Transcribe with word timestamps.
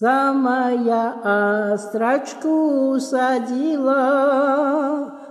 Самая 0.00 1.72
острочку 1.74 2.96
садила, 2.98 3.92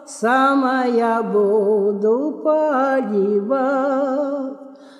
Самая 0.06 1.24
буду 1.24 2.40
поливать. 2.44 3.50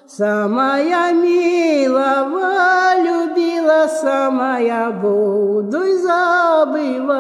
Самая 0.08 1.14
милого 1.14 2.96
любила, 2.98 3.88
Самая 3.88 4.90
буду 4.90 5.84
и 5.84 5.98
забывать. 5.98 7.20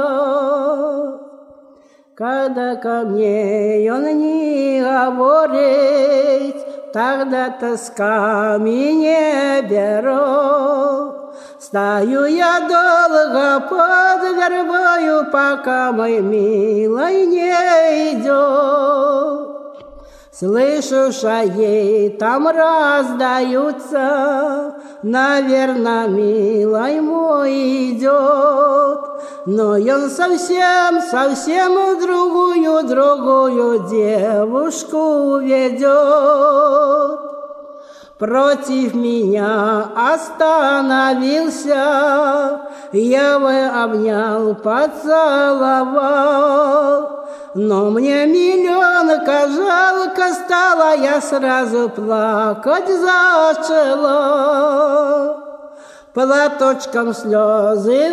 Когда 2.15 2.75
ко 2.77 3.03
мне 3.05 3.93
он 3.93 4.05
не 4.17 4.81
говорит, 4.81 6.55
Тогда 6.91 7.51
тоска 7.51 8.57
меня 8.57 9.61
берет. 9.61 11.28
Стою 11.59 12.23
я 12.25 12.61
долго 12.61 13.59
под 13.69 14.21
вербою, 14.33 15.25
пока 15.29 15.91
мой 15.91 16.21
милый 16.21 17.25
не 17.25 17.51
идет. 18.13 19.49
Слышу 20.31 21.11
шаги, 21.11 22.15
там 22.17 22.47
раздаются, 22.47 23.99
Наверное, 25.03 26.07
милый 26.07 27.01
мой 27.01 27.91
идет. 27.91 28.99
Но 29.45 29.71
он 29.71 30.09
совсем, 30.09 31.01
совсем 31.01 31.99
другую, 31.99 32.83
другую 32.87 33.79
девушку 33.89 35.39
ведет 35.39 37.29
против 38.19 38.93
меня 38.93 39.87
остановился, 39.95 41.73
я 42.91 43.33
его 43.33 43.83
обнял, 43.83 44.53
поцеловал. 44.55 45.69
Но 47.55 47.89
мне 47.89 48.27
миллионка 48.27 49.47
жалко 49.47 50.33
стало, 50.33 50.95
я 50.97 51.19
сразу 51.21 51.89
плакать 51.89 52.87
зачала. 52.87 54.17
Платочком 56.13 57.13
слезы 57.13 58.11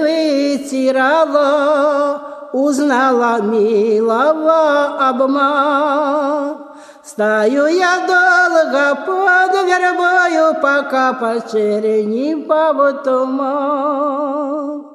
вытирала, 0.60 2.20
узнала 2.52 3.40
милого 3.42 5.08
обман. 5.08 6.65
Стою 7.06 7.66
я 7.68 8.04
долго 8.04 8.96
под 9.06 9.52
вербою, 9.64 10.54
пока 10.60 11.12
по 11.12 11.40
черени 11.48 12.34
по 12.34 12.92
туман. 13.04 14.86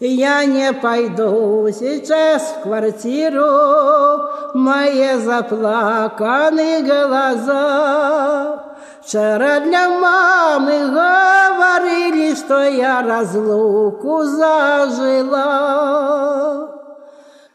Я 0.00 0.46
не 0.46 0.72
пойду 0.72 1.68
сейчас 1.70 2.42
в 2.42 2.62
квартиру, 2.62 4.22
мои 4.54 5.18
заплаканы 5.18 6.82
глаза. 6.82 8.64
Вчера 9.02 9.60
для 9.60 9.88
мамы 10.00 10.88
говорили, 10.88 12.34
что 12.34 12.62
я 12.62 13.02
разлуку 13.02 14.22
зажила. 14.24 15.64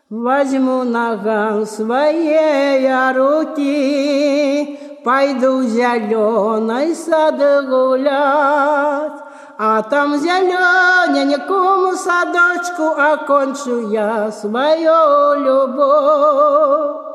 Возьму 0.10 0.84
ногам 0.86 1.68
своей 1.68 3.14
руки, 3.14 4.80
Пойду 5.04 5.60
в 5.60 5.64
зеленый 5.66 6.96
сад 6.96 7.36
гулять, 7.70 9.22
А 9.60 9.84
там 9.84 10.18
зелененькому 10.18 11.96
садочку 11.96 12.88
Окончу 13.00 13.92
я 13.92 14.32
свою 14.32 15.44
любовь. 15.44 17.06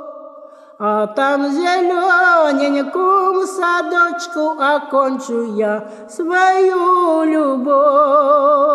А 0.79 1.09
там 1.09 1.51
зелененькому 1.51 3.45
садочку 3.45 4.55
Окончу 4.61 5.57
я 5.57 5.83
свою 6.09 7.25
любовь. 7.25 8.74